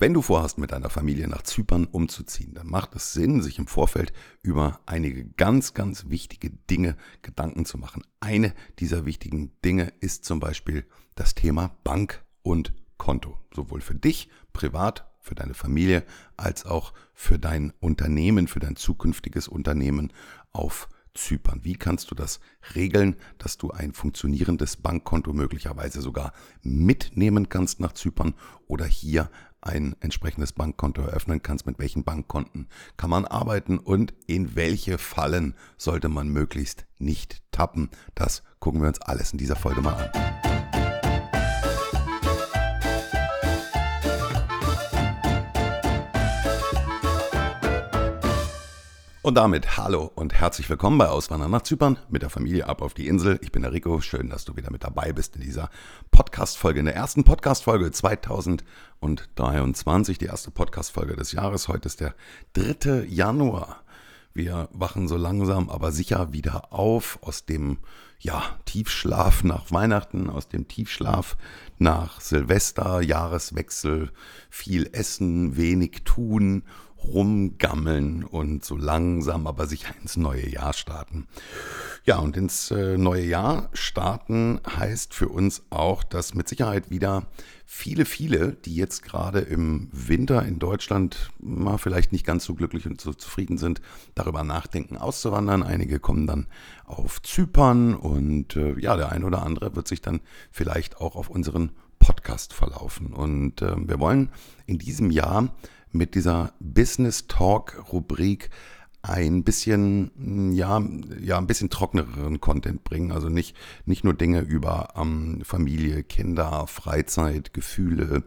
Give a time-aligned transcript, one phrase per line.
[0.00, 3.66] Wenn du vorhast, mit deiner Familie nach Zypern umzuziehen, dann macht es Sinn, sich im
[3.66, 8.04] Vorfeld über einige ganz, ganz wichtige Dinge Gedanken zu machen.
[8.20, 13.40] Eine dieser wichtigen Dinge ist zum Beispiel das Thema Bank und Konto.
[13.52, 16.04] Sowohl für dich privat, für deine Familie,
[16.36, 20.12] als auch für dein Unternehmen, für dein zukünftiges Unternehmen
[20.52, 20.88] auf
[21.18, 21.64] Zypern.
[21.64, 22.38] Wie kannst du das
[22.74, 28.34] regeln, dass du ein funktionierendes Bankkonto möglicherweise sogar mitnehmen kannst nach Zypern
[28.66, 29.30] oder hier
[29.60, 35.54] ein entsprechendes Bankkonto eröffnen kannst, mit welchen Bankkonten kann man arbeiten und in welche Fallen
[35.76, 37.90] sollte man möglichst nicht tappen.
[38.14, 40.47] Das gucken wir uns alles in dieser Folge mal an.
[49.20, 52.94] Und damit hallo und herzlich willkommen bei Auswandern nach Zypern mit der Familie ab auf
[52.94, 53.40] die Insel.
[53.42, 54.00] Ich bin der Rico.
[54.00, 55.70] Schön, dass du wieder mit dabei bist in dieser
[56.12, 61.66] Podcast-Folge, in der ersten Podcast-Folge 2023, die erste Podcast-Folge des Jahres.
[61.66, 62.14] Heute ist der
[62.52, 63.06] 3.
[63.08, 63.82] Januar.
[64.34, 67.78] Wir wachen so langsam, aber sicher wieder auf aus dem
[68.20, 71.36] ja, Tiefschlaf nach Weihnachten, aus dem Tiefschlaf
[71.78, 74.12] nach Silvester, Jahreswechsel,
[74.48, 76.62] viel essen, wenig tun
[77.04, 81.26] rumgammeln und so langsam aber sicher ins neue Jahr starten.
[82.04, 87.26] Ja, und ins äh, neue Jahr starten heißt für uns auch, dass mit Sicherheit wieder
[87.66, 92.86] viele, viele, die jetzt gerade im Winter in Deutschland mal vielleicht nicht ganz so glücklich
[92.86, 93.82] und so zufrieden sind,
[94.14, 95.62] darüber nachdenken, auszuwandern.
[95.62, 96.46] Einige kommen dann
[96.86, 101.28] auf Zypern und äh, ja, der ein oder andere wird sich dann vielleicht auch auf
[101.28, 103.12] unseren Podcast verlaufen.
[103.12, 104.30] Und äh, wir wollen
[104.66, 105.54] in diesem Jahr
[105.92, 108.50] mit dieser Business Talk Rubrik
[109.02, 110.82] ein bisschen, ja,
[111.20, 113.12] ja, ein bisschen trockeneren Content bringen.
[113.12, 118.24] Also nicht, nicht nur Dinge über ähm, Familie, Kinder, Freizeit, Gefühle,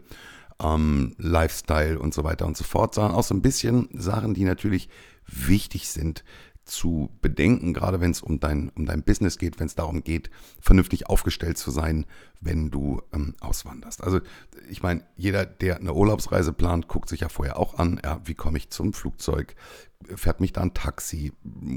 [0.60, 4.44] ähm, Lifestyle und so weiter und so fort, sondern auch so ein bisschen Sachen, die
[4.44, 4.88] natürlich
[5.26, 6.24] wichtig sind
[6.64, 10.30] zu bedenken, gerade wenn es um dein, um dein Business geht, wenn es darum geht,
[10.60, 12.06] vernünftig aufgestellt zu sein,
[12.40, 14.02] wenn du ähm, auswanderst.
[14.02, 14.20] Also
[14.68, 18.34] ich meine, jeder, der eine Urlaubsreise plant, guckt sich ja vorher auch an, ja, wie
[18.34, 19.56] komme ich zum Flugzeug,
[20.14, 21.32] fährt mich da ein Taxi,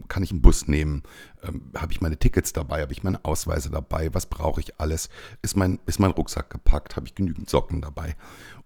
[0.08, 1.04] kann ich einen Bus nehmen,
[1.44, 5.10] ähm, habe ich meine Tickets dabei, habe ich meine Ausweise dabei, was brauche ich alles,
[5.42, 8.16] ist mein, ist mein Rucksack gepackt, habe ich genügend Socken dabei.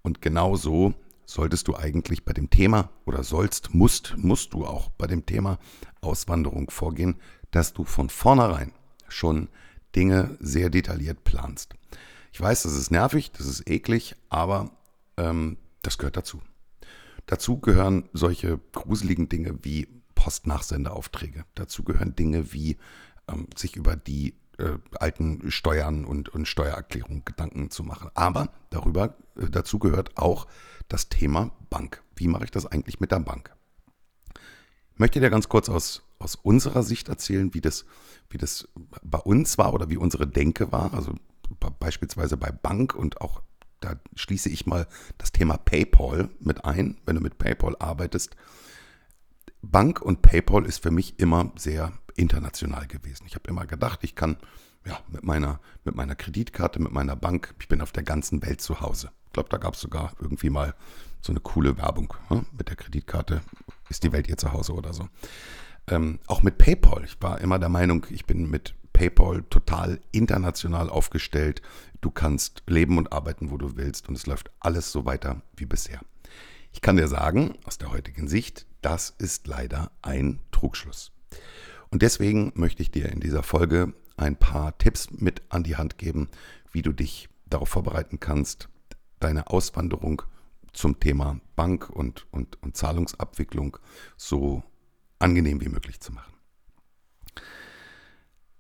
[0.02, 0.94] Und genau so
[1.30, 5.60] solltest du eigentlich bei dem Thema oder sollst, musst, musst du auch bei dem Thema
[6.02, 7.18] Auswanderung vorgehen,
[7.52, 8.72] dass du von vornherein
[9.08, 9.48] schon
[9.96, 11.76] Dinge sehr detailliert planst.
[12.32, 14.72] Ich weiß, das ist nervig, das ist eklig, aber
[15.18, 16.42] ähm, das gehört dazu.
[17.28, 21.46] Dazu gehören solche gruseligen Dinge wie Postnachsendeaufträge.
[21.54, 22.78] Dazu gehören Dinge wie
[23.28, 28.10] ähm, sich über die äh, alten Steuern und, und Steuererklärungen Gedanken zu machen.
[28.14, 30.48] Aber darüber, äh, dazu gehört auch
[30.88, 32.04] das Thema Bank.
[32.16, 33.56] Wie mache ich das eigentlich mit der Bank?
[34.94, 37.86] Ich möchte dir ganz kurz aus, aus unserer Sicht erzählen, wie das,
[38.30, 38.68] wie das
[39.02, 40.94] bei uns war oder wie unsere Denke war.
[40.94, 41.16] Also
[41.80, 43.42] beispielsweise bei Bank und auch
[43.80, 44.88] da schließe ich mal
[45.18, 48.36] das Thema PayPal mit ein, wenn du mit PayPal arbeitest.
[49.62, 53.26] Bank und PayPal ist für mich immer sehr international gewesen.
[53.28, 54.38] Ich habe immer gedacht, ich kann
[54.86, 58.62] ja, mit, meiner, mit meiner Kreditkarte, mit meiner Bank, ich bin auf der ganzen Welt
[58.62, 59.12] zu Hause.
[59.28, 60.74] Ich glaube, da gab es sogar irgendwie mal
[61.22, 62.14] so eine coole Werbung.
[62.30, 62.46] Ne?
[62.58, 63.42] Mit der Kreditkarte
[63.90, 65.08] ist die Welt ihr zu Hause oder so.
[65.88, 67.04] Ähm, auch mit PayPal.
[67.06, 71.62] Ich war immer der Meinung, ich bin mit PayPal total international aufgestellt.
[72.02, 75.66] Du kannst leben und arbeiten, wo du willst und es läuft alles so weiter wie
[75.66, 76.02] bisher.
[76.72, 81.12] Ich kann dir sagen, aus der heutigen Sicht, das ist leider ein Trugschluss.
[81.92, 85.98] Und deswegen möchte ich dir in dieser Folge ein paar Tipps mit an die Hand
[85.98, 86.30] geben,
[86.72, 88.70] wie du dich darauf vorbereiten kannst,
[89.20, 90.22] deine Auswanderung
[90.72, 93.78] zum Thema Bank und, und, und Zahlungsabwicklung
[94.18, 94.64] so
[95.18, 96.34] angenehm wie möglich zu machen.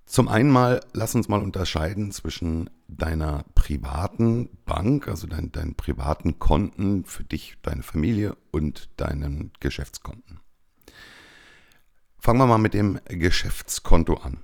[0.05, 6.39] Zum einen mal, lass uns mal unterscheiden zwischen deiner privaten Bank, also dein, deinen privaten
[6.39, 10.39] Konten für dich, deine Familie und deinen Geschäftskonten.
[12.21, 14.39] Fangen wir mal mit dem Geschäftskonto an.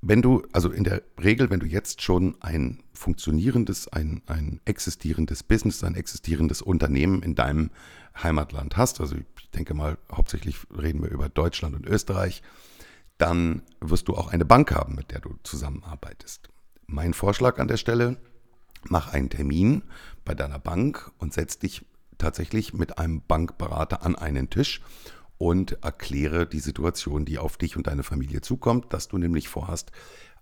[0.00, 5.44] Wenn du, also in der Regel, wenn du jetzt schon ein funktionierendes, ein, ein existierendes
[5.44, 7.70] Business, ein existierendes Unternehmen in deinem
[8.20, 12.42] Heimatland hast, also ich denke mal, hauptsächlich reden wir über Deutschland und Österreich,
[13.18, 16.48] dann wirst du auch eine Bank haben, mit der du zusammenarbeitest.
[16.88, 18.16] Mein Vorschlag an der Stelle,
[18.88, 19.84] mach einen Termin
[20.24, 21.86] bei deiner Bank und setz dich
[22.18, 24.80] tatsächlich mit einem Bankberater an einen Tisch
[25.42, 29.90] und erkläre die Situation, die auf dich und deine Familie zukommt, dass du nämlich vorhast,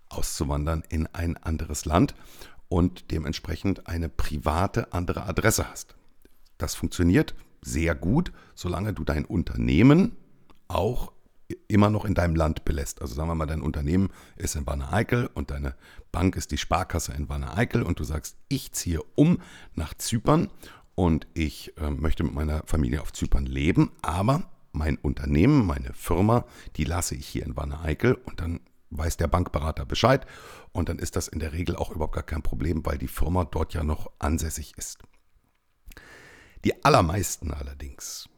[0.09, 2.13] auszuwandern in ein anderes Land
[2.69, 5.95] und dementsprechend eine private andere Adresse hast.
[6.59, 7.33] Das funktioniert
[7.63, 10.17] sehr gut, solange du dein Unternehmen
[10.67, 11.11] auch
[11.67, 13.01] immer noch in deinem Land belässt.
[13.01, 15.73] Also sagen wir mal, dein Unternehmen ist in Wanne-Eickel und deine
[16.11, 19.39] Bank ist die Sparkasse in Wanne-Eickel und du sagst, ich ziehe um
[19.73, 20.51] nach Zypern
[20.93, 26.45] und ich äh, möchte mit meiner Familie auf Zypern leben, aber mein Unternehmen, meine Firma,
[26.75, 30.25] die lasse ich hier in Wanne-Eickel und dann weiß der Bankberater Bescheid
[30.71, 33.45] und dann ist das in der Regel auch überhaupt gar kein Problem, weil die Firma
[33.45, 34.99] dort ja noch ansässig ist.
[36.63, 38.29] Die allermeisten allerdings,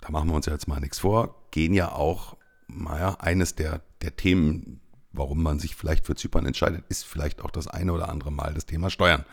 [0.00, 2.36] da machen wir uns jetzt mal nichts vor, gehen ja auch,
[2.66, 4.80] naja, eines der, der Themen,
[5.12, 8.54] warum man sich vielleicht für Zypern entscheidet, ist vielleicht auch das eine oder andere Mal
[8.54, 9.24] das Thema Steuern.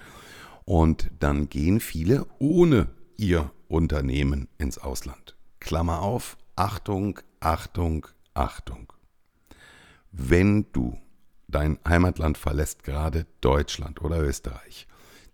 [0.66, 2.88] Und dann gehen viele ohne
[3.18, 5.36] ihr Unternehmen ins Ausland.
[5.60, 8.94] Klammer auf, Achtung, Achtung, Achtung.
[10.12, 10.98] Wenn du
[11.50, 14.88] dein Heimatland verlässt, gerade Deutschland oder Österreich,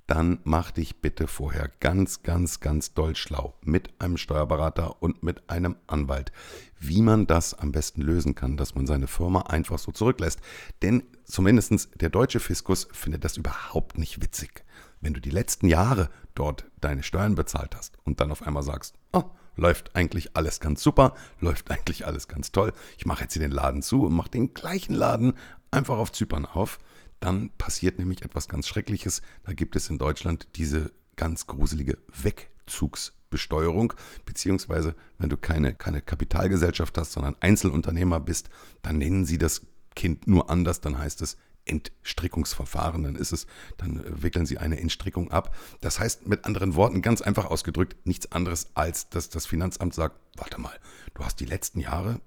[0.08, 5.48] dann mach dich bitte vorher ganz, ganz, ganz doll schlau mit einem Steuerberater und mit
[5.48, 6.32] einem Anwalt,
[6.80, 10.42] wie man das am besten lösen kann, dass man seine Firma einfach so zurücklässt.
[10.82, 14.66] Denn zumindest der deutsche Fiskus findet das überhaupt nicht witzig.
[15.02, 18.96] Wenn du die letzten Jahre dort deine Steuern bezahlt hast und dann auf einmal sagst,
[19.14, 19.26] oh,
[19.56, 23.52] läuft eigentlich alles ganz super, läuft eigentlich alles ganz toll, ich mache jetzt hier den
[23.52, 25.34] Laden zu und mache den gleichen Laden
[25.72, 26.80] einfach auf Zypern auf,
[27.20, 29.22] dann passiert nämlich etwas ganz Schreckliches.
[29.44, 33.94] Da gibt es in Deutschland diese ganz gruselige Wegzugsbesteuerung,
[34.26, 38.50] beziehungsweise wenn du keine, keine Kapitalgesellschaft hast, sondern Einzelunternehmer bist,
[38.82, 39.62] dann nennen sie das
[39.96, 41.38] Kind nur anders, dann heißt es
[41.72, 43.48] Entstrickungsverfahren, dann ist es,
[43.78, 45.56] dann wickeln sie eine Entstrickung ab.
[45.82, 50.20] Das heißt mit anderen Worten, ganz einfach ausgedrückt, nichts anderes als, dass das Finanzamt sagt,
[50.36, 50.78] warte mal,
[51.14, 52.22] du hast die letzten Jahre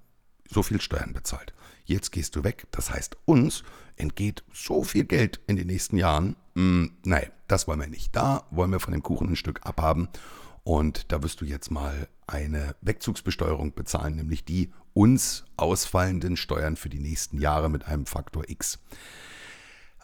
[0.49, 1.55] so viel Steuern bezahlt.
[1.85, 2.67] Jetzt gehst du weg.
[2.71, 3.63] Das heißt, uns
[3.97, 6.37] entgeht so viel Geld in den nächsten Jahren.
[6.55, 8.17] Hm, nein, das wollen wir nicht.
[8.17, 10.09] Da wollen wir von dem Kuchen ein Stück abhaben.
[10.63, 16.89] Und da wirst du jetzt mal eine Wegzugsbesteuerung bezahlen, nämlich die uns ausfallenden Steuern für
[16.89, 18.79] die nächsten Jahre mit einem Faktor X.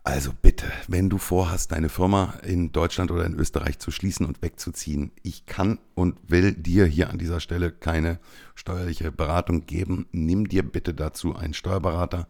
[0.02, 4.40] Also bitte, wenn du vorhast, deine Firma in Deutschland oder in Österreich zu schließen und
[4.40, 8.18] wegzuziehen, ich kann und will dir hier an dieser Stelle keine
[8.54, 10.06] steuerliche Beratung geben.
[10.10, 12.28] Nimm dir bitte dazu einen Steuerberater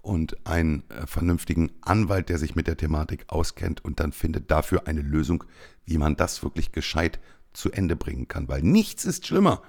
[0.00, 4.88] und einen äh, vernünftigen Anwalt, der sich mit der Thematik auskennt und dann findet dafür
[4.88, 5.44] eine Lösung,
[5.84, 7.20] wie man das wirklich gescheit
[7.52, 8.48] zu Ende bringen kann.
[8.48, 9.62] Weil nichts ist schlimmer,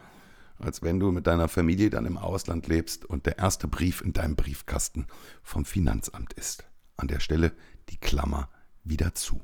[0.57, 4.13] als wenn du mit deiner Familie dann im Ausland lebst und der erste Brief in
[4.13, 5.05] deinem Briefkasten
[5.43, 6.65] vom Finanzamt ist
[7.03, 7.51] an der Stelle
[7.89, 8.49] die Klammer
[8.83, 9.41] wieder zu.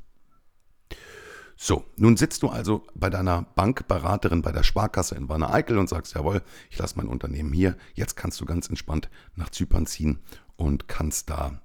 [1.61, 5.89] So, nun sitzt du also bei deiner Bankberaterin bei der Sparkasse in Wanne Eickel und
[5.89, 7.75] sagst, jawohl, ich lasse mein Unternehmen hier.
[7.95, 10.19] Jetzt kannst du ganz entspannt nach Zypern ziehen
[10.55, 11.61] und kannst da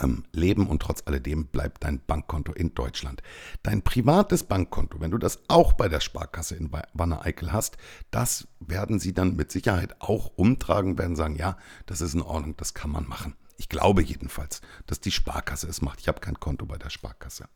[0.00, 3.24] ähm, leben und trotz alledem bleibt dein Bankkonto in Deutschland.
[3.64, 7.76] Dein privates Bankkonto, wenn du das auch bei der Sparkasse in Wanne Eickel hast,
[8.12, 12.56] das werden sie dann mit Sicherheit auch umtragen, werden sagen, ja, das ist in Ordnung,
[12.56, 13.34] das kann man machen.
[13.56, 16.00] Ich glaube jedenfalls, dass die Sparkasse es macht.
[16.00, 17.46] Ich habe kein Konto bei der Sparkasse.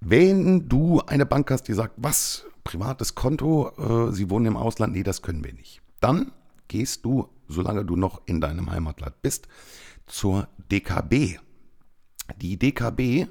[0.00, 4.94] Wenn du eine Bank hast, die sagt, was, privates Konto, äh, Sie wohnen im Ausland,
[4.94, 5.82] nee, das können wir nicht.
[6.00, 6.32] Dann
[6.68, 9.48] gehst du, solange du noch in deinem Heimatland bist,
[10.06, 11.38] zur DKB.
[12.40, 13.26] Die DKB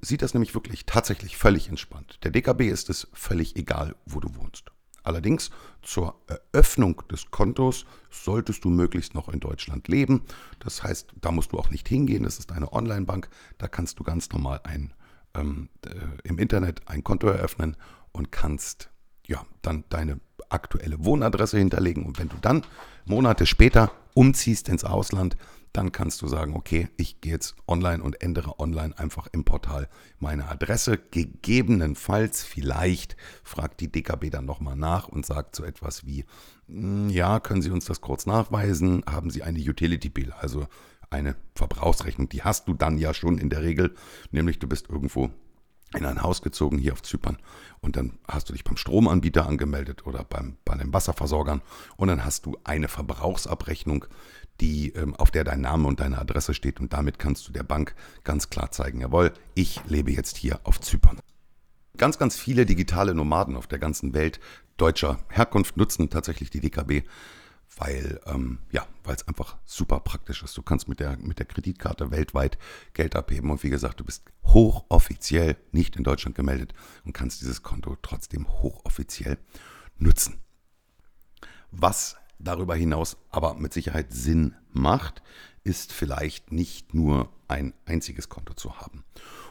[0.00, 2.18] sieht das nämlich wirklich tatsächlich völlig entspannt.
[2.24, 4.71] Der DKB ist es völlig egal, wo du wohnst.
[5.02, 5.50] Allerdings
[5.82, 10.22] zur Eröffnung des Kontos solltest du möglichst noch in Deutschland leben.
[10.60, 12.22] Das heißt, da musst du auch nicht hingehen.
[12.22, 13.28] Das ist eine Online-Bank.
[13.58, 14.94] Da kannst du ganz normal ein,
[15.34, 15.90] ähm, äh,
[16.24, 17.76] im Internet ein Konto eröffnen
[18.12, 18.90] und kannst
[19.26, 20.20] ja dann deine
[20.52, 22.04] aktuelle Wohnadresse hinterlegen.
[22.04, 22.62] Und wenn du dann
[23.04, 25.36] Monate später umziehst ins Ausland,
[25.72, 29.88] dann kannst du sagen, okay, ich gehe jetzt online und ändere online einfach im Portal
[30.18, 30.98] meine Adresse.
[30.98, 36.26] Gegebenenfalls, vielleicht fragt die DKB dann nochmal nach und sagt so etwas wie,
[36.68, 39.02] hm, ja, können Sie uns das kurz nachweisen?
[39.08, 40.66] Haben Sie eine Utility Bill, also
[41.08, 42.28] eine Verbrauchsrechnung?
[42.28, 43.94] Die hast du dann ja schon in der Regel,
[44.30, 45.30] nämlich du bist irgendwo
[45.94, 47.38] in ein Haus gezogen hier auf Zypern.
[47.80, 51.62] Und dann hast du dich beim Stromanbieter angemeldet oder beim, bei den Wasserversorgern.
[51.96, 54.06] Und dann hast du eine Verbrauchsabrechnung
[54.60, 56.80] die, ähm, auf der dein Name und deine Adresse steht.
[56.80, 57.94] Und damit kannst du der Bank
[58.24, 61.18] ganz klar zeigen, jawohl, ich lebe jetzt hier auf Zypern.
[61.96, 64.40] Ganz, ganz viele digitale Nomaden auf der ganzen Welt
[64.76, 67.02] deutscher Herkunft nutzen tatsächlich die DKB,
[67.76, 70.56] weil ähm, ja, weil es einfach super praktisch ist.
[70.56, 72.58] Du kannst mit der, mit der Kreditkarte weltweit
[72.92, 76.74] Geld abheben und wie gesagt, du bist hochoffiziell nicht in Deutschland gemeldet
[77.04, 79.38] und kannst dieses Konto trotzdem hochoffiziell
[79.98, 80.40] nutzen.
[81.70, 85.22] Was darüber hinaus aber mit Sicherheit Sinn macht,
[85.64, 89.04] ist vielleicht nicht nur ein einziges Konto zu haben.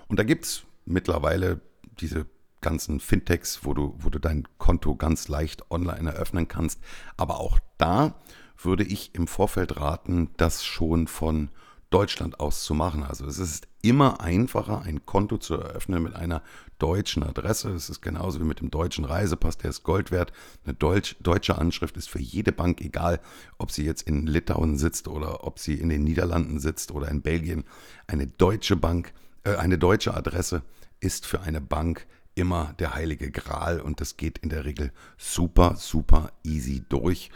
[0.07, 1.61] Und da gibt es mittlerweile
[1.99, 2.25] diese
[2.61, 6.79] ganzen Fintechs, wo du, wo du dein Konto ganz leicht online eröffnen kannst.
[7.17, 8.15] Aber auch da
[8.57, 11.49] würde ich im Vorfeld raten, das schon von
[11.91, 13.03] Deutschland aus zu machen.
[13.03, 16.41] Also es ist immer einfacher, ein Konto zu eröffnen mit einer
[16.79, 17.69] deutschen Adresse.
[17.71, 20.31] Es ist genauso wie mit dem deutschen Reisepass, der ist Gold wert.
[20.63, 23.19] Eine Deutsch, deutsche Anschrift ist für jede Bank egal,
[23.57, 27.21] ob sie jetzt in Litauen sitzt oder ob sie in den Niederlanden sitzt oder in
[27.21, 27.65] Belgien.
[28.07, 29.13] Eine deutsche Bank,
[29.43, 30.63] äh, eine deutsche Adresse
[31.01, 35.75] ist für eine Bank immer der heilige Gral und das geht in der Regel super,
[35.75, 37.29] super easy durch.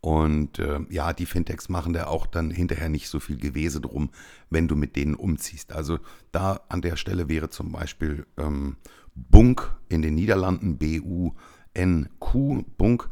[0.00, 4.10] Und äh, ja, die Fintechs machen da auch dann hinterher nicht so viel Gewese drum,
[4.50, 5.72] wenn du mit denen umziehst.
[5.72, 6.00] Also
[6.32, 8.76] da an der Stelle wäre zum Beispiel ähm,
[9.14, 13.08] Bunk in den Niederlanden, B-U-N-Q, Bunk.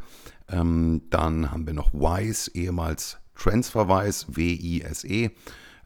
[0.48, 5.30] Ähm, dann haben wir noch Wise, ehemals Transferwise, W-I-S-E,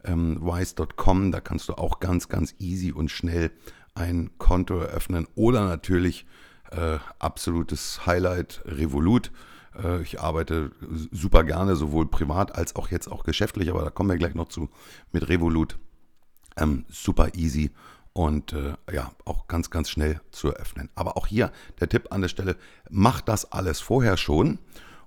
[0.05, 1.31] ähm, wise.com.
[1.31, 3.51] Da kannst du auch ganz, ganz easy und schnell
[3.95, 5.27] ein Konto eröffnen.
[5.35, 6.25] Oder natürlich
[6.71, 9.31] äh, absolutes Highlight, Revolut.
[9.81, 10.71] Äh, ich arbeite
[11.11, 14.49] super gerne, sowohl privat als auch jetzt auch geschäftlich, aber da kommen wir gleich noch
[14.49, 14.69] zu
[15.11, 15.77] mit Revolut.
[16.57, 17.71] Ähm, super easy
[18.13, 20.89] und äh, ja, auch ganz, ganz schnell zu eröffnen.
[20.95, 22.55] Aber auch hier der Tipp an der Stelle,
[22.89, 24.59] mach das alles vorher schon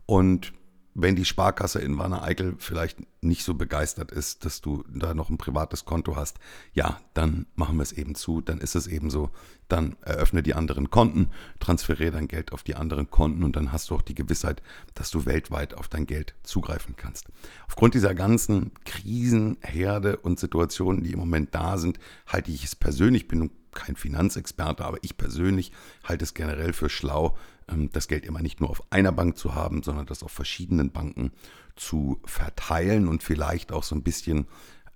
[0.05, 0.53] und
[1.01, 5.31] wenn die Sparkasse in Wanne Eickel vielleicht nicht so begeistert ist, dass du da noch
[5.31, 6.39] ein privates Konto hast,
[6.73, 9.31] ja, dann machen wir es eben zu, dann ist es eben so,
[9.69, 11.29] dann eröffne die anderen Konten,
[11.61, 14.61] transferiere dein Geld auf die anderen Konten und dann hast du auch die Gewissheit,
[14.95, 17.27] dass du weltweit auf dein Geld zugreifen kannst.
[17.69, 23.29] Aufgrund dieser ganzen Krisenherde und Situationen, die im Moment da sind, halte ich es persönlich,
[23.29, 25.71] bin kein Finanzexperte, aber ich persönlich
[26.03, 27.37] halte es generell für schlau,
[27.93, 31.33] das Geld immer nicht nur auf einer Bank zu haben, sondern das auf verschiedenen Banken
[31.77, 34.47] zu verteilen und vielleicht auch so ein bisschen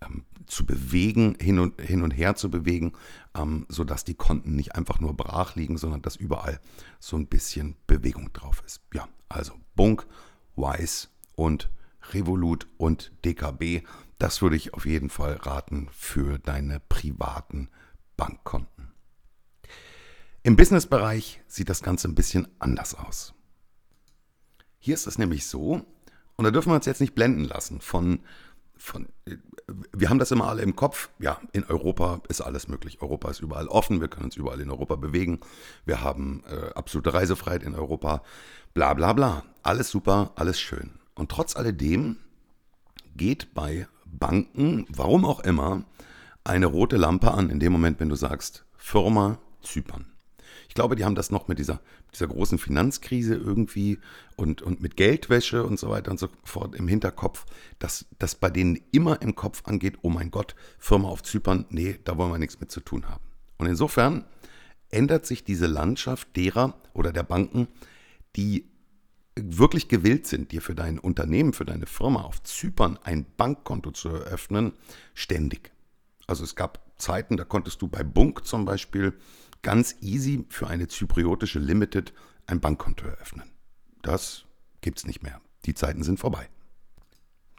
[0.03, 2.93] ähm, zu bewegen, hin und, hin und her zu bewegen,
[3.37, 6.61] ähm, sodass die Konten nicht einfach nur brach liegen, sondern dass überall
[6.99, 8.81] so ein bisschen Bewegung drauf ist.
[8.93, 10.07] Ja, also Bunk,
[10.57, 11.71] Wise und
[12.13, 13.87] Revolut und DKB,
[14.19, 17.69] das würde ich auf jeden Fall raten für deine privaten
[18.17, 18.72] Bankkonten.
[20.45, 23.33] Im Businessbereich sieht das Ganze ein bisschen anders aus.
[24.81, 25.87] Hier ist es nämlich so,
[26.37, 28.19] und da dürfen wir uns jetzt nicht blenden lassen von,
[28.77, 29.07] von,
[29.93, 33.01] wir haben das immer alle im Kopf, ja, in Europa ist alles möglich.
[33.01, 35.39] Europa ist überall offen, wir können uns überall in Europa bewegen,
[35.85, 38.25] wir haben äh, absolute Reisefreiheit in Europa,
[38.75, 39.45] bla bla bla.
[39.63, 40.99] Alles super, alles schön.
[41.15, 42.17] Und trotz alledem
[43.15, 45.85] geht bei Banken, warum auch immer,
[46.43, 50.12] eine rote Lampe an in dem Moment, wenn du sagst, Firma Zypern.
[50.73, 51.83] Ich glaube, die haben das noch mit dieser,
[52.15, 53.99] dieser großen Finanzkrise irgendwie
[54.37, 57.45] und, und mit Geldwäsche und so weiter und so fort im Hinterkopf,
[57.79, 61.99] dass das bei denen immer im Kopf angeht, oh mein Gott, Firma auf Zypern, nee,
[62.05, 63.23] da wollen wir nichts mit zu tun haben.
[63.59, 64.25] Und insofern
[64.89, 67.69] ändert sich diese Landschaft derer oder der Banken,
[68.35, 68.65] die
[69.37, 74.09] wirklich gewillt sind, dir für dein Unternehmen, für deine Firma auf Zypern ein Bankkonto zu
[74.09, 74.73] eröffnen,
[75.13, 75.71] ständig.
[76.27, 79.13] Also es gab Zeiten, da konntest du bei Bunk zum Beispiel
[79.63, 82.13] ganz easy für eine zypriotische Limited
[82.47, 83.51] ein Bankkonto eröffnen.
[84.03, 84.45] Das
[84.81, 85.41] gibt es nicht mehr.
[85.65, 86.49] Die Zeiten sind vorbei.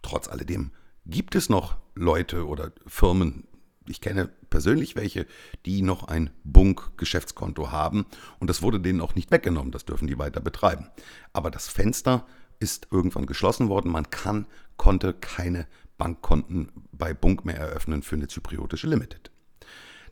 [0.02, 0.72] Trotz alledem
[1.06, 3.48] gibt es noch Leute oder Firmen,
[3.88, 5.26] ich kenne persönlich welche,
[5.66, 8.06] die noch ein Bunk-Geschäftskonto haben
[8.40, 10.90] und das wurde denen auch nicht weggenommen, das dürfen die weiter betreiben.
[11.32, 12.26] Aber das Fenster
[12.60, 14.46] ist irgendwann geschlossen worden, man kann,
[14.78, 15.68] konnte keine
[15.98, 19.33] Bankkonten bei Bunk mehr eröffnen für eine zypriotische Limited.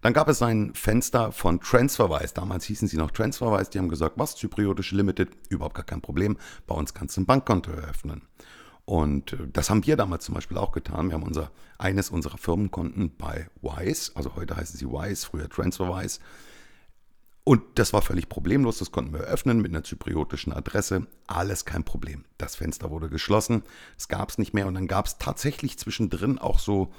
[0.01, 2.33] Dann gab es ein Fenster von Transferwise.
[2.33, 3.71] Damals hießen sie noch Transferwise.
[3.71, 6.37] Die haben gesagt, was, zypriotische Limited, überhaupt gar kein Problem.
[6.67, 8.23] Bei uns kannst du ein Bankkonto eröffnen.
[8.85, 11.09] Und äh, das haben wir damals zum Beispiel auch getan.
[11.09, 16.19] Wir haben unser, eines unserer Firmenkonten bei Wise, also heute heißen sie Wise, früher Transferwise.
[17.43, 18.77] Und das war völlig problemlos.
[18.77, 21.07] Das konnten wir eröffnen mit einer zypriotischen Adresse.
[21.25, 22.23] Alles kein Problem.
[22.37, 23.63] Das Fenster wurde geschlossen.
[23.97, 24.67] Es gab es nicht mehr.
[24.67, 26.93] Und dann gab es tatsächlich zwischendrin auch so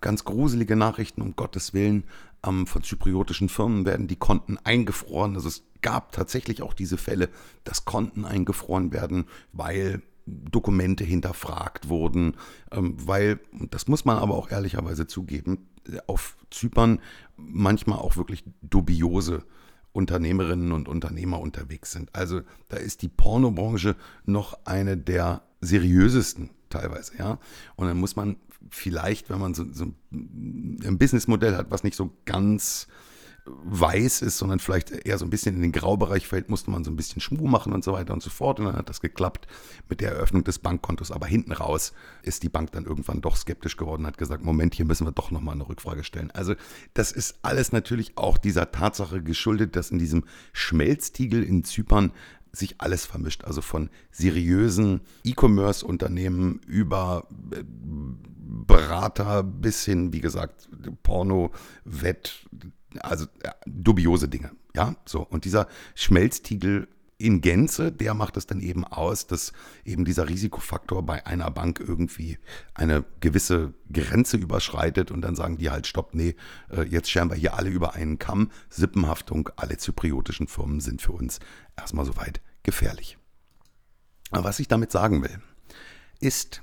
[0.00, 2.04] ganz gruselige Nachrichten, um Gottes Willen.
[2.46, 5.34] Ähm, von zypriotischen Firmen werden die Konten eingefroren.
[5.34, 7.28] Also es gab tatsächlich auch diese Fälle,
[7.64, 12.36] dass Konten eingefroren werden, weil Dokumente hinterfragt wurden,
[12.72, 15.68] ähm, weil, das muss man aber auch ehrlicherweise zugeben,
[16.06, 17.00] auf Zypern
[17.36, 19.44] manchmal auch wirklich dubiose
[19.92, 22.14] Unternehmerinnen und Unternehmer unterwegs sind.
[22.14, 27.38] Also da ist die Pornobranche noch eine der seriösesten teilweise, ja.
[27.74, 28.36] Und dann muss man
[28.68, 32.86] vielleicht, wenn man so, so ein Businessmodell hat, was nicht so ganz
[33.46, 36.90] weiß ist, sondern vielleicht eher so ein bisschen in den Graubereich fällt, musste man so
[36.90, 38.60] ein bisschen Schmuh machen und so weiter und so fort.
[38.60, 39.46] Und dann hat das geklappt
[39.88, 41.10] mit der Eröffnung des Bankkontos.
[41.10, 44.84] Aber hinten raus ist die Bank dann irgendwann doch skeptisch geworden, hat gesagt, Moment, hier
[44.84, 46.30] müssen wir doch nochmal eine Rückfrage stellen.
[46.32, 46.54] Also
[46.94, 52.12] das ist alles natürlich auch dieser Tatsache geschuldet, dass in diesem Schmelztiegel in Zypern
[52.52, 53.44] sich alles vermischt.
[53.44, 57.62] Also von seriösen E-Commerce-Unternehmen über äh,
[58.50, 60.68] Berater bis hin, wie gesagt,
[61.02, 61.52] Porno,
[61.84, 62.46] Wett,
[62.98, 64.50] also ja, dubiose Dinge.
[64.74, 65.22] Ja, so.
[65.22, 69.52] Und dieser Schmelztiegel in Gänze, der macht es dann eben aus, dass
[69.84, 72.38] eben dieser Risikofaktor bei einer Bank irgendwie
[72.74, 76.34] eine gewisse Grenze überschreitet und dann sagen die halt, stopp, nee,
[76.70, 78.50] äh, jetzt scheren wir hier alle über einen Kamm.
[78.70, 81.40] Sippenhaftung, alle zypriotischen Firmen sind für uns
[81.76, 83.18] erstmal soweit gefährlich.
[84.30, 85.42] Aber was ich damit sagen will,
[86.20, 86.62] ist,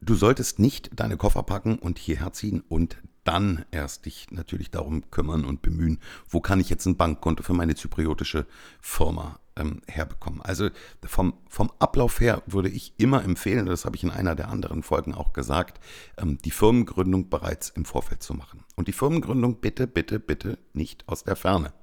[0.00, 5.10] du solltest nicht deine Koffer packen und hierher ziehen und dann erst dich natürlich darum
[5.10, 8.46] kümmern und bemühen, wo kann ich jetzt ein Bankkonto für meine zypriotische
[8.80, 10.40] Firma ähm, herbekommen.
[10.40, 10.70] Also
[11.04, 14.82] vom, vom Ablauf her würde ich immer empfehlen, das habe ich in einer der anderen
[14.82, 15.78] Folgen auch gesagt,
[16.16, 18.64] ähm, die Firmengründung bereits im Vorfeld zu machen.
[18.76, 21.74] Und die Firmengründung bitte, bitte, bitte nicht aus der Ferne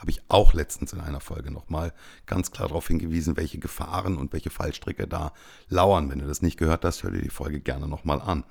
[0.00, 1.92] habe ich auch letztens in einer Folge nochmal
[2.24, 5.34] ganz klar darauf hingewiesen, welche Gefahren und welche Fallstricke da
[5.68, 6.10] lauern.
[6.10, 8.44] Wenn du das nicht gehört hast, hör dir die Folge gerne nochmal an.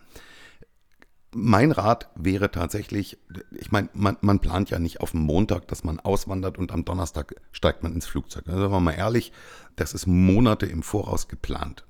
[1.31, 3.17] Mein Rat wäre tatsächlich,
[3.51, 6.85] ich meine, man, man, plant ja nicht auf dem Montag, dass man auswandert und am
[6.85, 8.47] Donnerstag steigt man ins Flugzeug.
[8.47, 9.31] Also sagen wir mal ehrlich,
[9.75, 11.85] das ist Monate im Voraus geplant.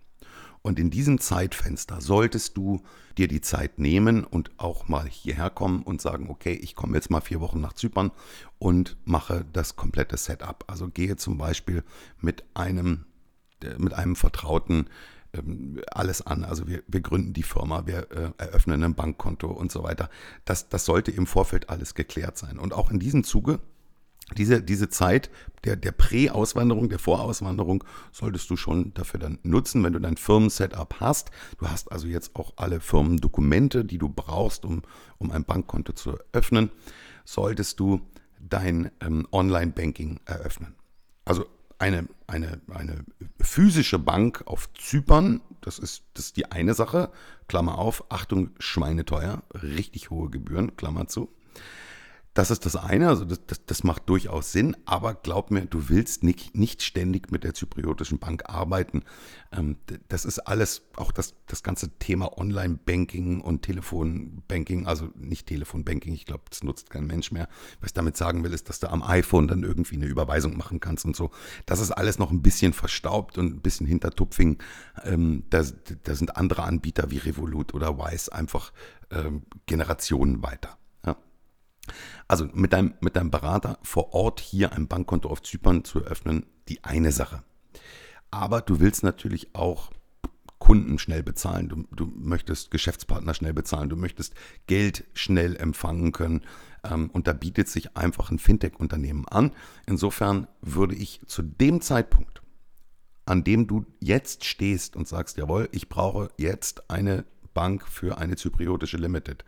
[0.62, 2.82] Und in diesem Zeitfenster solltest du
[3.18, 7.10] dir die Zeit nehmen und auch mal hierher kommen und sagen, okay, ich komme jetzt
[7.10, 8.12] mal vier Wochen nach Zypern
[8.58, 10.66] und mache das komplette Setup.
[10.68, 11.84] Also gehe zum Beispiel
[12.20, 13.06] mit einem,
[13.64, 14.90] äh, mit einem Vertrauten
[15.34, 16.44] ähm, alles an.
[16.44, 20.10] Also wir, wir gründen die Firma, wir äh, eröffnen ein Bankkonto und so weiter.
[20.44, 22.60] Das, das sollte im Vorfeld alles geklärt sein.
[22.60, 23.62] Und auch in diesem Zuge
[24.38, 25.30] diese, diese Zeit
[25.64, 31.00] der, der Prä-Auswanderung, der Vorauswanderung solltest du schon dafür dann nutzen, wenn du dein Firmen-Setup
[31.00, 31.32] hast.
[31.58, 34.84] Du hast also jetzt auch alle Firmendokumente, die du brauchst, um,
[35.18, 36.72] um ein Bankkonto zu öffnen,
[37.26, 38.02] solltest du
[38.40, 40.76] dein ähm, Online-Banking eröffnen.
[41.26, 41.46] Also
[41.78, 43.06] eine, eine, eine
[43.40, 47.12] physische Bank auf Zypern, das ist, das ist die eine Sache,
[47.48, 51.30] Klammer auf, Achtung, schweineteuer, richtig hohe Gebühren, Klammer zu.
[52.36, 55.90] Das ist das eine, also das, das, das, macht durchaus Sinn, aber glaub mir, du
[55.90, 59.04] willst nicht, nicht ständig mit der zypriotischen Bank arbeiten.
[59.52, 59.78] Ähm,
[60.10, 66.26] das ist alles, auch das, das ganze Thema Online-Banking und Telefonbanking, also nicht Telefonbanking, ich
[66.26, 67.50] glaube, das nutzt kein Mensch mehr.
[67.82, 70.80] Was ich damit sagen will, ist, dass du am iPhone dann irgendwie eine Überweisung machen
[70.80, 71.32] kannst und so.
[71.66, 74.60] Das ist alles noch ein bisschen verstaubt und ein bisschen hintertupfing.
[75.04, 75.64] Ähm, da,
[76.04, 78.72] da sind andere Anbieter wie Revolut oder Wise einfach
[79.10, 80.78] ähm, Generationen weiter.
[82.28, 86.46] Also mit deinem, mit deinem Berater vor Ort hier ein Bankkonto auf Zypern zu eröffnen,
[86.68, 87.44] die eine Sache.
[88.32, 89.92] Aber du willst natürlich auch
[90.60, 94.36] Kunden schnell bezahlen, du, du möchtest Geschäftspartner schnell bezahlen, du möchtest
[94.68, 96.42] Geld schnell empfangen können.
[96.84, 99.52] Ähm, und da bietet sich einfach ein Fintech-Unternehmen an.
[99.88, 102.42] Insofern würde ich zu dem Zeitpunkt,
[103.26, 108.36] an dem du jetzt stehst und sagst, jawohl, ich brauche jetzt eine Bank für eine
[108.36, 109.46] zypriotische Limited,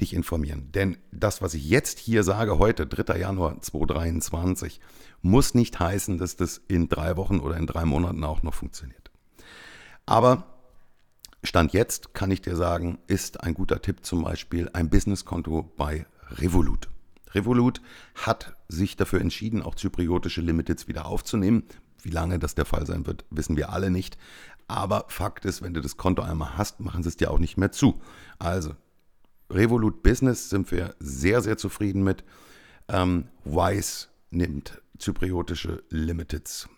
[0.00, 0.70] dich informieren.
[0.72, 3.18] Denn das, was ich jetzt hier sage, heute, 3.
[3.18, 4.80] Januar 2023,
[5.22, 9.10] muss nicht heißen, dass das in drei Wochen oder in drei Monaten auch noch funktioniert.
[10.06, 10.46] Aber
[11.44, 16.06] Stand jetzt kann ich dir sagen, ist ein guter Tipp zum Beispiel ein Businesskonto bei
[16.30, 16.88] Revolut.
[17.32, 17.80] Revolut
[18.14, 21.64] hat sich dafür entschieden, auch zypriotische Limiteds wieder aufzunehmen.
[22.02, 24.18] Wie lange das der Fall sein wird, wissen wir alle nicht.
[24.66, 27.56] Aber Fakt ist, wenn du das Konto einmal hast, machen sie es dir auch nicht
[27.56, 28.00] mehr zu.
[28.38, 28.74] Also
[29.50, 32.24] Revolut Business sind wir sehr, sehr zufrieden mit.
[32.88, 36.68] Ähm, Wise nimmt zypriotische Limiteds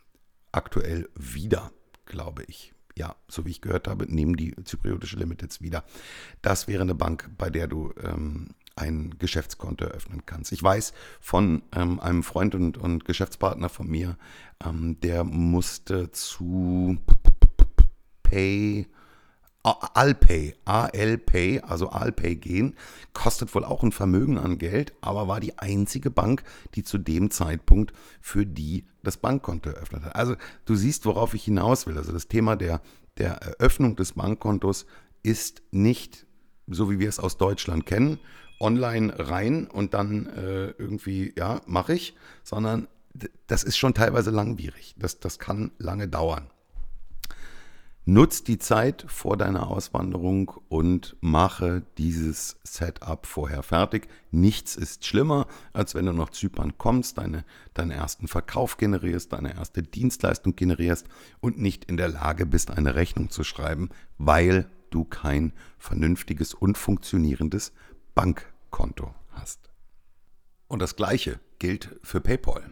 [0.52, 1.72] aktuell wieder,
[2.06, 2.72] glaube ich.
[2.96, 5.84] Ja, so wie ich gehört habe, nehmen die zypriotische Limiteds wieder.
[6.42, 10.52] Das wäre eine Bank, bei der du ähm, ein Geschäftskonto eröffnen kannst.
[10.52, 14.16] Ich weiß von ähm, einem Freund und, und, Geschäftspartner von mir,
[14.64, 16.98] ähm, der musste zu
[18.22, 18.86] Pay
[19.62, 22.76] Alpay, ALPay, also Alpay gehen,
[23.12, 26.44] kostet wohl auch ein Vermögen an Geld, aber war die einzige Bank,
[26.74, 27.92] die zu dem Zeitpunkt
[28.22, 30.16] für die das Bankkonto eröffnet hat.
[30.16, 31.98] Also du siehst, worauf ich hinaus will.
[31.98, 32.80] Also das Thema der,
[33.18, 34.86] der Eröffnung des Bankkontos
[35.22, 36.26] ist nicht
[36.66, 38.18] so, wie wir es aus Deutschland kennen,
[38.60, 42.88] online rein und dann äh, irgendwie, ja, mache ich, sondern
[43.46, 44.94] das ist schon teilweise langwierig.
[44.98, 46.48] Das, das kann lange dauern.
[48.12, 54.08] Nutz die Zeit vor deiner Auswanderung und mache dieses Setup vorher fertig.
[54.32, 59.54] Nichts ist schlimmer, als wenn du nach Zypern kommst, deine, deinen ersten Verkauf generierst, deine
[59.54, 61.06] erste Dienstleistung generierst
[61.38, 66.76] und nicht in der Lage bist, eine Rechnung zu schreiben, weil du kein vernünftiges und
[66.78, 67.72] funktionierendes
[68.16, 69.70] Bankkonto hast.
[70.66, 72.64] Und das Gleiche gilt für PayPal.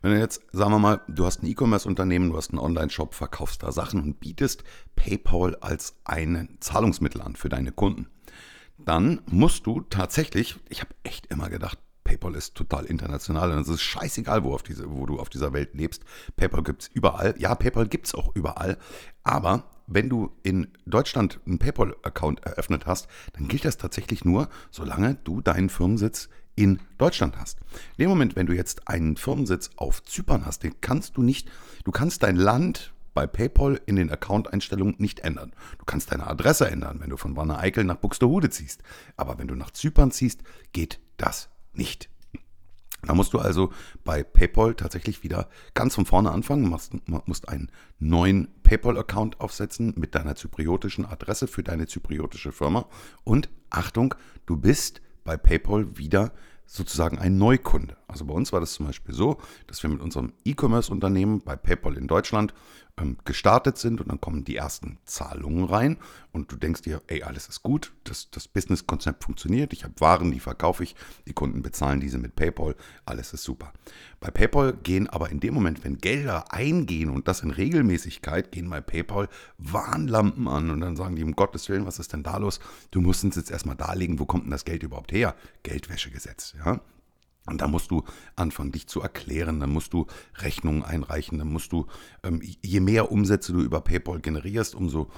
[0.00, 3.62] Wenn du jetzt, sagen wir mal, du hast ein E-Commerce-Unternehmen, du hast einen Online-Shop, verkaufst
[3.62, 4.64] da Sachen und bietest
[4.96, 8.08] PayPal als ein Zahlungsmittel an für deine Kunden,
[8.78, 13.68] dann musst du tatsächlich, ich habe echt immer gedacht, PayPal ist total international und es
[13.68, 16.02] ist scheißegal, wo, auf diese, wo du auf dieser Welt lebst.
[16.36, 17.34] PayPal gibt es überall.
[17.38, 18.78] Ja, PayPal gibt es auch überall.
[19.22, 25.16] Aber wenn du in Deutschland einen PayPal-Account eröffnet hast, dann gilt das tatsächlich nur, solange
[25.16, 27.58] du deinen Firmensitz in Deutschland hast.
[27.96, 31.50] In dem Moment, wenn du jetzt einen Firmensitz auf Zypern hast, den kannst du nicht,
[31.84, 35.52] du kannst dein Land bei PayPal in den Account-Einstellungen nicht ändern.
[35.78, 38.82] Du kannst deine Adresse ändern, wenn du von Wanne Eickel nach Buxtehude ziehst.
[39.16, 42.08] Aber wenn du nach Zypern ziehst, geht das nicht.
[43.02, 43.72] Da musst du also
[44.04, 46.92] bei PayPal tatsächlich wieder ganz von vorne anfangen, musst,
[47.26, 52.86] musst einen neuen PayPal-Account aufsetzen mit deiner zypriotischen Adresse für deine zypriotische Firma.
[53.24, 56.32] Und Achtung, du bist bei PayPal wieder
[56.66, 57.96] sozusagen ein Neukunde.
[58.06, 61.96] Also bei uns war das zum Beispiel so, dass wir mit unserem E-Commerce-Unternehmen bei PayPal
[61.96, 62.54] in Deutschland
[63.00, 65.96] ähm, gestartet sind und dann kommen die ersten Zahlungen rein
[66.32, 70.30] und du denkst dir, ey, alles ist gut, das, das Business-Konzept funktioniert, ich habe Waren,
[70.30, 70.94] die verkaufe ich,
[71.26, 73.72] die Kunden bezahlen diese mit PayPal, alles ist super.
[74.20, 78.68] Bei PayPal gehen aber in dem Moment, wenn Gelder eingehen und das in Regelmäßigkeit, gehen
[78.68, 82.36] bei PayPal Warnlampen an und dann sagen die, um Gottes Willen, was ist denn da
[82.36, 82.60] los?
[82.90, 85.34] Du musst uns jetzt erstmal darlegen, wo kommt denn das Geld überhaupt her?
[85.62, 86.80] Geldwäschegesetz, ja.
[87.46, 88.04] Und da musst du
[88.36, 91.86] anfangen, dich zu erklären, dann musst du Rechnungen einreichen, dann musst du,
[92.22, 95.10] ähm, je mehr Umsätze du über PayPal generierst, umso,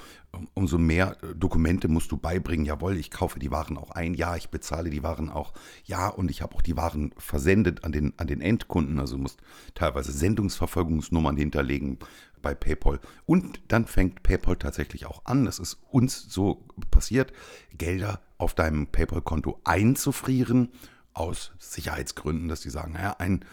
[0.54, 2.64] umso mehr äh, Dokumente musst du beibringen.
[2.64, 5.52] Jawohl, ich kaufe die Waren auch ein, ja, ich bezahle die Waren auch,
[5.84, 9.00] ja, und ich habe auch die Waren versendet an den, an den Endkunden.
[9.00, 9.40] Also du musst
[9.74, 11.98] teilweise Sendungsverfolgungsnummern hinterlegen
[12.40, 13.00] bei PayPal.
[13.26, 17.32] Und dann fängt PayPal tatsächlich auch an, das ist uns so passiert,
[17.76, 20.70] Gelder auf deinem PayPal-Konto einzufrieren
[21.14, 23.44] aus Sicherheitsgründen, dass sie sagen, naja, einen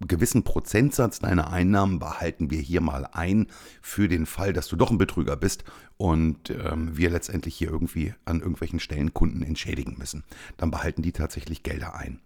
[0.00, 3.46] gewissen Prozentsatz deiner Einnahmen behalten wir hier mal ein
[3.80, 5.64] für den Fall, dass du doch ein Betrüger bist
[5.96, 10.24] und ähm, wir letztendlich hier irgendwie an irgendwelchen Stellen Kunden entschädigen müssen.
[10.56, 12.20] Dann behalten die tatsächlich Gelder ein.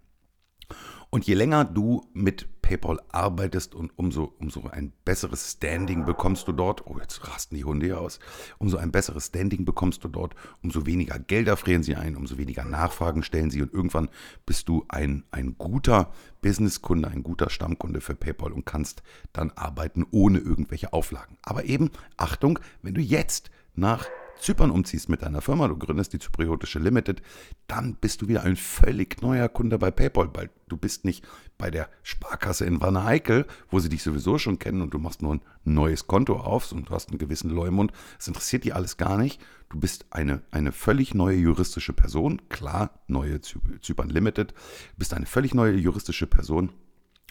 [1.15, 6.53] Und je länger du mit PayPal arbeitest und umso, umso ein besseres Standing bekommst du
[6.53, 8.19] dort, oh, jetzt rasten die Hunde hier aus,
[8.57, 12.65] umso ein besseres Standing bekommst du dort, umso weniger Gelder frieren sie ein, umso weniger
[12.65, 14.09] Nachfragen stellen sie und irgendwann
[14.47, 19.03] bist du ein, ein guter Businesskunde, ein guter Stammkunde für PayPal und kannst
[19.35, 21.37] dann arbeiten ohne irgendwelche Auflagen.
[21.43, 24.07] Aber eben, Achtung, wenn du jetzt nach
[24.43, 27.23] Zypern umziehst mit deiner Firma, du gründest die Zypriotische Limited,
[27.69, 31.25] dann bist du wieder ein völlig neuer Kunde bei PayPal, weil du bist nicht
[31.59, 35.23] bei der Sparkasse in Wanne Eickel, wo sie dich sowieso schon kennen und du machst
[35.23, 37.93] nur ein neues Konto auf und du hast einen gewissen Leumund.
[38.19, 39.41] Das interessiert die alles gar nicht.
[39.69, 44.55] Du bist eine, eine völlig neue juristische Person, klar, neue Zypern Limited,
[44.97, 46.73] bist eine völlig neue juristische Person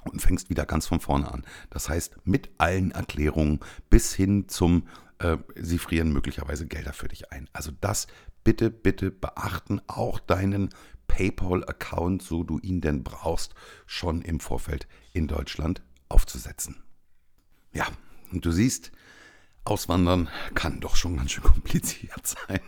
[0.06, 1.44] und fängst wieder ganz von vorne an.
[1.70, 4.84] Das heißt, mit allen Erklärungen bis hin zum
[5.22, 7.50] äh, sie frieren möglicherweise Gelder für dich ein.
[7.54, 8.08] Also das
[8.44, 10.70] bitte, bitte beachten, auch deinen
[11.08, 13.54] PayPal-Account, so du ihn denn brauchst,
[13.86, 16.84] schon im Vorfeld in Deutschland aufzusetzen.
[17.74, 17.88] Ja,
[18.32, 18.92] und du siehst,
[19.64, 22.62] Auswandern kann doch schon ganz schön kompliziert sein.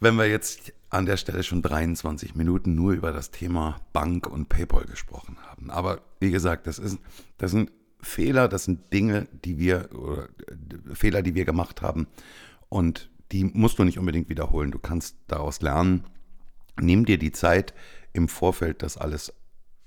[0.00, 4.48] Wenn wir jetzt an der Stelle schon 23 Minuten nur über das Thema Bank und
[4.48, 5.70] PayPal gesprochen haben.
[5.70, 6.98] Aber wie gesagt, das, ist,
[7.38, 7.72] das sind
[8.04, 12.06] Fehler, das sind Dinge, die wir, äh, Fehler, die wir gemacht haben.
[12.68, 14.70] Und die musst du nicht unbedingt wiederholen.
[14.70, 16.04] Du kannst daraus lernen.
[16.80, 17.74] Nimm dir die Zeit
[18.12, 19.32] im Vorfeld, das alles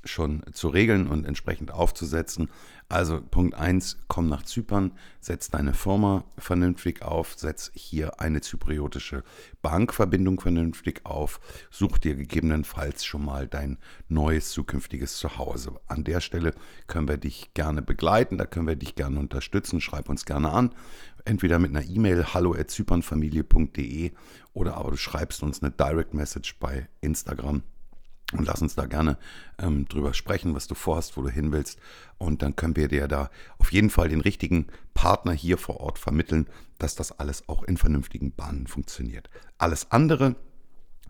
[0.03, 2.49] schon zu regeln und entsprechend aufzusetzen.
[2.89, 9.23] Also Punkt 1, komm nach Zypern, setz deine Firma vernünftig auf, setz hier eine zypriotische
[9.61, 15.73] Bankverbindung vernünftig auf, such dir gegebenenfalls schon mal dein neues zukünftiges Zuhause.
[15.87, 16.53] An der Stelle
[16.87, 20.73] können wir dich gerne begleiten, da können wir dich gerne unterstützen, schreib uns gerne an,
[21.25, 24.13] entweder mit einer E-Mail hallo@zypernfamilie.de
[24.53, 27.63] oder aber du schreibst uns eine Direct Message bei Instagram
[28.33, 29.17] und lass uns da gerne
[29.57, 31.79] ähm, drüber sprechen, was du vorhast, wo du hin willst.
[32.17, 35.97] Und dann können wir dir da auf jeden Fall den richtigen Partner hier vor Ort
[35.97, 39.29] vermitteln, dass das alles auch in vernünftigen Bahnen funktioniert.
[39.57, 40.35] Alles andere,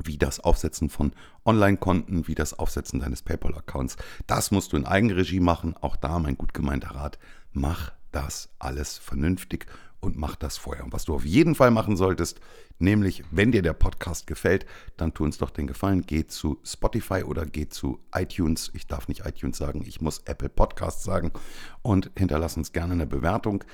[0.04, 1.12] wie das Aufsetzen von
[1.44, 5.76] Online-Konten, wie das Aufsetzen deines PayPal-Accounts, das musst du in Eigenregie machen.
[5.76, 7.18] Auch da mein gut gemeinter Rat,
[7.52, 9.66] mach das alles vernünftig
[10.08, 10.84] und mach das vorher.
[10.86, 12.40] Und was du auf jeden Fall machen solltest,
[12.80, 14.66] nämlich, wenn dir der Podcast gefällt,
[14.96, 18.72] dann tu uns doch den Gefallen, geh zu Spotify oder geh zu iTunes.
[18.74, 21.32] Ich darf nicht iTunes sagen, ich muss Apple Podcasts sagen
[21.82, 23.66] und hinterlass uns gerne eine Bewertung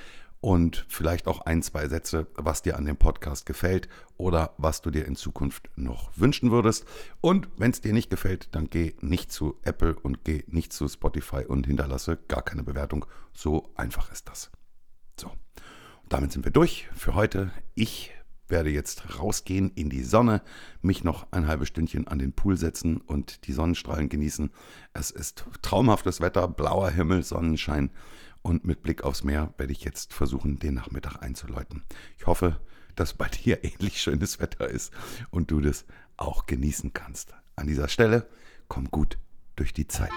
[0.41, 4.89] und vielleicht auch ein, zwei Sätze, was dir an dem Podcast gefällt oder was du
[4.89, 6.85] dir in Zukunft noch wünschen würdest.
[7.21, 10.87] Und wenn es dir nicht gefällt, dann geh nicht zu Apple und geh nicht zu
[10.89, 13.05] Spotify und hinterlasse gar keine Bewertung.
[13.31, 14.51] So einfach ist das.
[16.09, 17.51] Damit sind wir durch für heute.
[17.75, 18.11] Ich
[18.47, 20.41] werde jetzt rausgehen in die Sonne,
[20.81, 24.51] mich noch ein halbes Stündchen an den Pool setzen und die Sonnenstrahlen genießen.
[24.93, 27.89] Es ist traumhaftes Wetter, blauer Himmel, Sonnenschein.
[28.41, 31.83] Und mit Blick aufs Meer werde ich jetzt versuchen, den Nachmittag einzuläuten.
[32.17, 32.59] Ich hoffe,
[32.95, 34.93] dass bei dir ähnlich schönes Wetter ist
[35.31, 35.85] und du das
[36.17, 37.33] auch genießen kannst.
[37.55, 38.27] An dieser Stelle
[38.67, 39.17] komm gut
[39.55, 40.11] durch die Zeit.